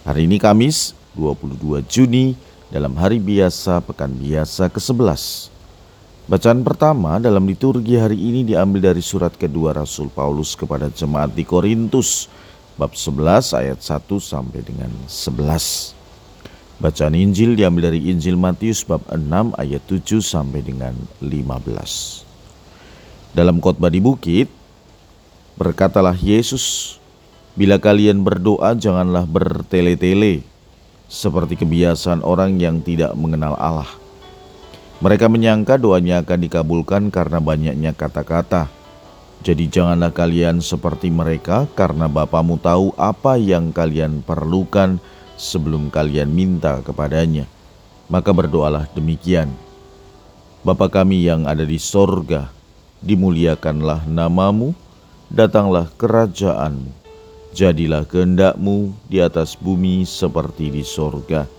Hari 0.00 0.24
ini 0.24 0.40
Kamis 0.40 0.96
22 1.12 1.84
Juni 1.84 2.32
dalam 2.72 2.96
hari 2.96 3.20
biasa 3.20 3.84
pekan 3.84 4.08
biasa 4.08 4.72
ke-11. 4.72 5.52
Bacaan 6.24 6.64
pertama 6.64 7.20
dalam 7.20 7.44
liturgi 7.44 8.00
hari 8.00 8.16
ini 8.16 8.40
diambil 8.48 8.80
dari 8.80 9.04
surat 9.04 9.36
kedua 9.36 9.76
Rasul 9.76 10.08
Paulus 10.08 10.56
kepada 10.56 10.88
jemaat 10.88 11.36
di 11.36 11.44
Korintus 11.44 12.32
bab 12.80 12.96
11 12.96 13.52
ayat 13.52 13.76
1 13.76 14.08
sampai 14.16 14.64
dengan 14.64 14.88
11. 15.04 15.92
Bacaan 16.80 17.12
Injil 17.12 17.52
diambil 17.52 17.92
dari 17.92 18.08
Injil 18.08 18.40
Matius 18.40 18.80
bab 18.88 19.04
6 19.04 19.20
ayat 19.60 19.84
7 19.84 20.24
sampai 20.24 20.64
dengan 20.64 20.96
15. 21.20 22.24
Dalam 23.36 23.60
khotbah 23.60 23.92
di 23.92 24.00
bukit, 24.00 24.48
berkatalah 25.60 26.16
Yesus, 26.16 26.96
Bila 27.58 27.82
kalian 27.82 28.22
berdoa, 28.22 28.78
janganlah 28.78 29.26
bertele-tele 29.26 30.46
seperti 31.10 31.58
kebiasaan 31.58 32.22
orang 32.22 32.62
yang 32.62 32.78
tidak 32.78 33.10
mengenal 33.18 33.58
Allah. 33.58 33.90
Mereka 35.02 35.26
menyangka 35.26 35.74
doanya 35.74 36.22
akan 36.22 36.38
dikabulkan 36.46 37.02
karena 37.10 37.42
banyaknya 37.42 37.90
kata-kata. 37.90 38.70
Jadi, 39.42 39.66
janganlah 39.66 40.14
kalian 40.14 40.62
seperti 40.62 41.10
mereka, 41.10 41.66
karena 41.74 42.06
Bapamu 42.06 42.54
tahu 42.60 42.94
apa 42.94 43.34
yang 43.34 43.74
kalian 43.74 44.22
perlukan 44.22 45.02
sebelum 45.34 45.90
kalian 45.90 46.30
minta 46.30 46.78
kepadanya. 46.86 47.50
Maka 48.06 48.30
berdoalah 48.30 48.86
demikian: 48.94 49.50
Bapa 50.62 50.86
kami 50.86 51.26
yang 51.26 51.50
ada 51.50 51.66
di 51.66 51.82
sorga, 51.82 52.52
dimuliakanlah 53.02 54.06
namamu, 54.06 54.76
datanglah 55.32 55.90
kerajaanmu 55.98 56.99
Jadilah 57.50 58.06
kehendakmu 58.06 58.94
di 59.10 59.18
atas 59.18 59.58
bumi 59.58 60.06
seperti 60.06 60.70
di 60.70 60.86
sorga. 60.86 61.50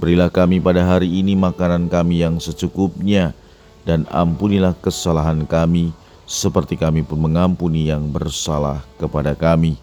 Berilah 0.00 0.32
kami 0.32 0.64
pada 0.64 0.80
hari 0.80 1.20
ini 1.20 1.36
makanan 1.36 1.92
kami 1.92 2.24
yang 2.24 2.40
secukupnya, 2.40 3.36
dan 3.84 4.08
ampunilah 4.08 4.72
kesalahan 4.80 5.44
kami, 5.44 5.92
seperti 6.24 6.80
kami 6.80 7.04
pun 7.04 7.20
mengampuni 7.20 7.92
yang 7.92 8.08
bersalah 8.08 8.80
kepada 8.96 9.36
kami. 9.36 9.76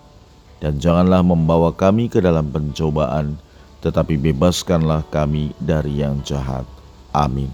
Dan 0.58 0.82
janganlah 0.82 1.22
membawa 1.22 1.70
kami 1.70 2.10
ke 2.10 2.18
dalam 2.18 2.50
pencobaan, 2.50 3.38
tetapi 3.86 4.18
bebaskanlah 4.18 5.06
kami 5.14 5.54
dari 5.62 6.02
yang 6.02 6.18
jahat. 6.26 6.66
Amin. 7.14 7.54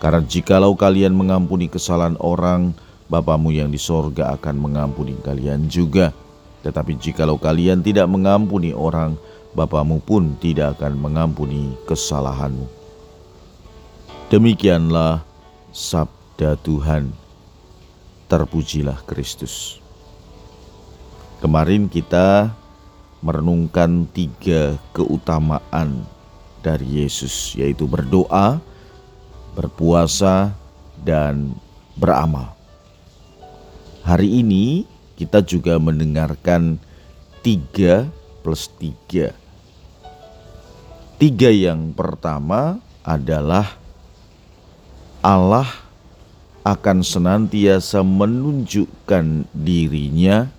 Karena 0.00 0.24
jikalau 0.24 0.72
kalian 0.72 1.12
mengampuni 1.12 1.68
kesalahan 1.68 2.16
orang, 2.16 2.72
Bapamu 3.12 3.52
yang 3.52 3.68
di 3.68 3.76
sorga 3.76 4.32
akan 4.40 4.56
mengampuni 4.56 5.12
kalian 5.20 5.68
juga.' 5.68 6.21
Tetapi 6.62 6.98
jikalau 6.98 7.36
kalian 7.38 7.82
tidak 7.82 8.06
mengampuni 8.06 8.70
orang, 8.70 9.18
Bapamu 9.52 10.00
pun 10.00 10.32
tidak 10.40 10.80
akan 10.80 10.96
mengampuni 10.96 11.76
kesalahanmu. 11.84 12.64
Demikianlah 14.32 15.20
sabda 15.68 16.56
Tuhan. 16.64 17.12
Terpujilah 18.32 19.04
Kristus. 19.04 19.76
Kemarin 21.44 21.84
kita 21.84 22.48
merenungkan 23.20 24.08
tiga 24.08 24.80
keutamaan 24.96 26.08
dari 26.64 27.04
Yesus, 27.04 27.52
yaitu 27.52 27.84
berdoa, 27.84 28.56
berpuasa, 29.52 30.56
dan 31.02 31.52
beramal. 31.92 32.56
Hari 34.00 34.40
ini 34.40 34.88
kita 35.22 35.38
juga 35.38 35.78
mendengarkan 35.78 36.82
tiga 37.46 38.10
plus 38.42 38.66
tiga. 38.74 39.30
Tiga 41.14 41.46
yang 41.46 41.94
pertama 41.94 42.82
adalah 43.06 43.70
Allah 45.22 45.70
akan 46.66 47.06
senantiasa 47.06 48.02
menunjukkan 48.02 49.46
dirinya 49.54 50.50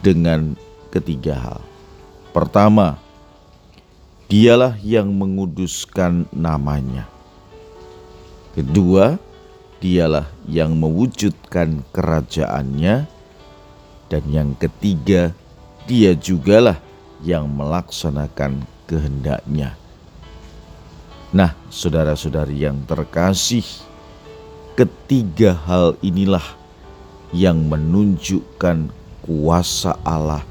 dengan 0.00 0.56
ketiga 0.88 1.36
hal. 1.36 1.60
Pertama, 2.32 2.96
dialah 4.32 4.80
yang 4.80 5.12
menguduskan 5.12 6.24
namanya. 6.32 7.04
Kedua, 8.56 9.20
dialah 9.80 10.28
yang 10.44 10.76
mewujudkan 10.76 11.82
kerajaannya 11.90 13.08
dan 14.10 14.26
yang 14.26 14.52
ketiga 14.58 15.30
dia 15.86 16.12
jugalah 16.18 16.76
yang 17.22 17.46
melaksanakan 17.46 18.66
kehendaknya. 18.84 19.78
Nah, 21.30 21.54
saudara-saudari 21.70 22.66
yang 22.66 22.82
terkasih, 22.84 23.62
ketiga 24.74 25.54
hal 25.54 25.94
inilah 26.02 26.42
yang 27.30 27.70
menunjukkan 27.70 28.90
kuasa 29.22 29.94
Allah 30.02 30.42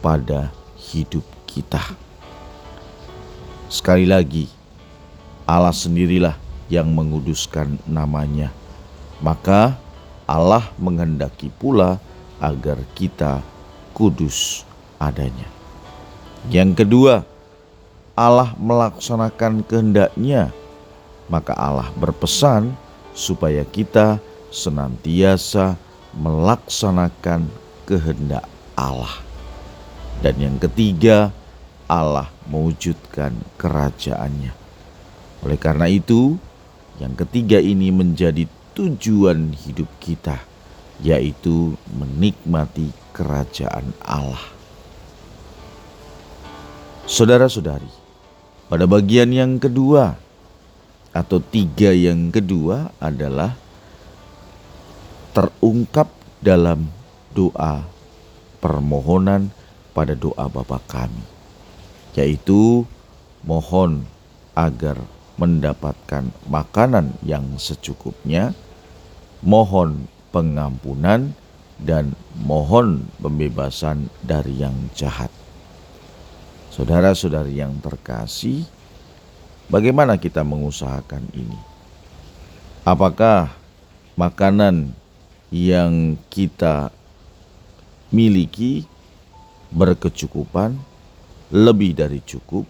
pada 0.00 0.48
hidup 0.90 1.22
kita. 1.44 1.84
Sekali 3.68 4.08
lagi, 4.08 4.48
Allah 5.44 5.76
sendirilah 5.76 6.40
yang 6.72 6.88
menguduskan 6.88 7.76
namanya 7.84 8.48
maka 9.24 9.80
Allah 10.28 10.68
menghendaki 10.80 11.52
pula 11.52 11.96
agar 12.44 12.76
kita 12.92 13.40
kudus 13.96 14.68
adanya. 15.00 15.48
Yang 16.52 16.84
kedua, 16.84 17.14
Allah 18.12 18.52
melaksanakan 18.60 19.64
kehendaknya, 19.64 20.52
maka 21.32 21.56
Allah 21.56 21.88
berpesan 21.96 22.76
supaya 23.16 23.64
kita 23.64 24.20
senantiasa 24.52 25.80
melaksanakan 26.12 27.48
kehendak 27.88 28.44
Allah. 28.76 29.24
Dan 30.20 30.36
yang 30.38 30.56
ketiga, 30.60 31.32
Allah 31.88 32.30
mewujudkan 32.46 33.34
kerajaannya. 33.56 34.52
Oleh 35.42 35.58
karena 35.58 35.90
itu, 35.90 36.38
yang 37.02 37.18
ketiga 37.18 37.58
ini 37.58 37.90
menjadi 37.90 38.46
tujuan 38.78 39.52
hidup 39.52 39.90
kita, 39.98 40.38
yaitu 41.02 41.74
menikmati 41.94 42.92
kerajaan 43.14 43.90
Allah. 44.02 44.42
Saudara-saudari, 47.04 47.90
pada 48.70 48.84
bagian 48.88 49.28
yang 49.30 49.60
kedua 49.60 50.16
atau 51.14 51.38
tiga 51.38 51.94
yang 51.94 52.32
kedua 52.32 52.90
adalah 52.98 53.54
terungkap 55.36 56.10
dalam 56.40 56.88
doa 57.34 57.84
permohonan 58.62 59.52
pada 59.92 60.16
doa 60.16 60.48
Bapa 60.48 60.80
kami, 60.88 61.22
yaitu 62.16 62.88
mohon 63.44 64.06
agar 64.56 64.96
mendapatkan 65.36 66.30
makanan 66.46 67.14
yang 67.26 67.58
secukupnya, 67.58 68.54
mohon 69.42 70.06
pengampunan, 70.34 71.30
dan 71.78 72.14
mohon 72.42 73.06
pembebasan 73.22 74.10
dari 74.22 74.62
yang 74.62 74.74
jahat. 74.94 75.30
Saudara-saudari 76.74 77.62
yang 77.62 77.78
terkasih, 77.78 78.66
bagaimana 79.70 80.18
kita 80.18 80.42
mengusahakan 80.42 81.22
ini? 81.34 81.58
Apakah 82.82 83.54
makanan 84.18 84.90
yang 85.54 86.18
kita 86.30 86.90
miliki 88.10 88.90
berkecukupan, 89.70 90.74
lebih 91.54 91.94
dari 91.94 92.18
cukup? 92.26 92.66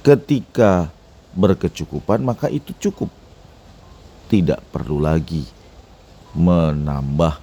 Ketika 0.00 0.88
berkecukupan, 1.36 2.24
maka 2.24 2.48
itu 2.48 2.72
cukup. 2.80 3.12
Tidak 4.26 4.58
perlu 4.72 4.98
lagi 4.98 5.55
menambah, 6.36 7.40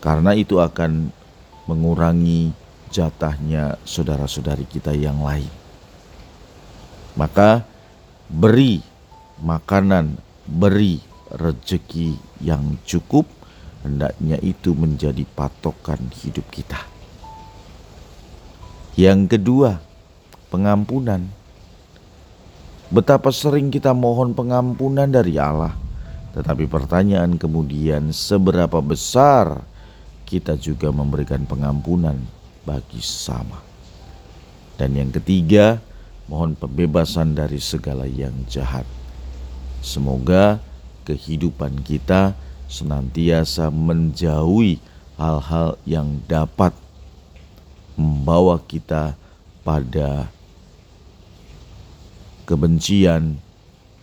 karena 0.00 0.32
itu 0.32 0.56
akan 0.56 1.12
mengurangi 1.68 2.56
jatahnya 2.88 3.76
saudara-saudari 3.84 4.64
kita 4.64 4.96
yang 4.96 5.20
lain. 5.20 5.50
Maka 7.16 7.68
beri 8.32 8.80
makanan, 9.44 10.16
beri 10.48 11.04
rezeki 11.28 12.16
yang 12.40 12.80
cukup, 12.88 13.28
hendaknya 13.84 14.40
itu 14.40 14.72
menjadi 14.72 15.28
patokan 15.36 16.00
hidup 16.24 16.48
kita. 16.48 16.80
Yang 18.96 19.36
kedua, 19.36 19.76
pengampunan. 20.48 21.28
Betapa 22.88 23.34
sering 23.34 23.68
kita 23.68 23.92
mohon 23.92 24.32
pengampunan 24.32 25.10
dari 25.10 25.36
Allah, 25.36 25.74
tetapi 26.36 26.68
pertanyaan 26.68 27.40
kemudian, 27.40 28.12
seberapa 28.12 28.84
besar 28.84 29.64
kita 30.28 30.60
juga 30.60 30.92
memberikan 30.92 31.48
pengampunan 31.48 32.20
bagi 32.68 33.00
sesama. 33.00 33.56
Dan 34.76 35.00
yang 35.00 35.08
ketiga, 35.16 35.80
mohon 36.28 36.52
pembebasan 36.52 37.32
dari 37.32 37.56
segala 37.56 38.04
yang 38.04 38.36
jahat. 38.52 38.84
Semoga 39.80 40.60
kehidupan 41.08 41.80
kita 41.80 42.36
senantiasa 42.68 43.72
menjauhi 43.72 44.76
hal-hal 45.16 45.80
yang 45.88 46.20
dapat 46.28 46.76
membawa 47.96 48.60
kita 48.60 49.16
pada 49.64 50.28
kebencian 52.44 53.40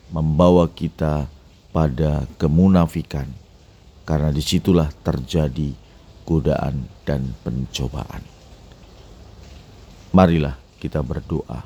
membawa 0.10 0.66
kita 0.66 1.30
pada 1.74 2.30
kemunafikan, 2.38 3.28
karena 4.06 4.30
di 4.30 4.40
situlah 4.40 4.94
terjadi 5.02 5.74
godaan 6.24 6.86
dan 7.04 7.34
pencobaan. 7.42 8.22
Marilah 10.14 10.56
kita 10.78 11.02
berdoa. 11.02 11.66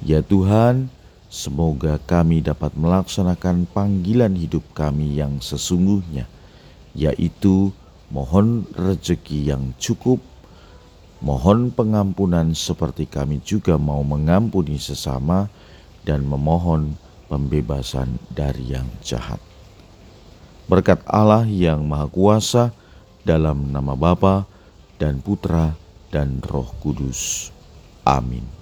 Ya 0.00 0.24
Tuhan, 0.24 0.88
semoga 1.28 2.00
kami 2.00 2.40
dapat 2.40 2.72
melaksanakan 2.72 3.68
panggilan 3.68 4.32
hidup 4.32 4.64
kami 4.72 5.20
yang 5.20 5.44
sesungguhnya, 5.44 6.24
yaitu 6.96 7.70
mohon 8.08 8.64
rezeki 8.72 9.52
yang 9.52 9.76
cukup 9.76 10.24
Mohon 11.20 11.68
pengampunan 11.68 12.56
seperti 12.56 13.04
kami 13.04 13.44
juga 13.44 13.76
mau 13.76 14.00
mengampuni 14.00 14.80
sesama 14.80 15.52
dan 16.00 16.24
memohon 16.24 16.96
pembebasan 17.30 18.18
dari 18.34 18.74
yang 18.74 18.90
jahat. 19.06 19.38
Berkat 20.66 21.06
Allah 21.06 21.46
yang 21.46 21.86
Maha 21.86 22.10
Kuasa 22.10 22.74
dalam 23.22 23.70
nama 23.70 23.94
Bapa 23.94 24.50
dan 24.98 25.22
Putra 25.22 25.78
dan 26.10 26.42
Roh 26.42 26.74
Kudus. 26.82 27.54
Amin. 28.02 28.59